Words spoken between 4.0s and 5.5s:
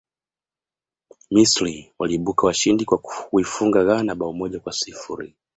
bao moja kwa sifuri